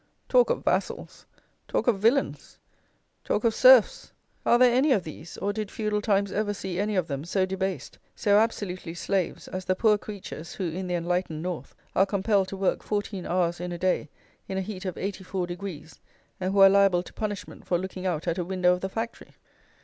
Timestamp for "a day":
13.71-14.09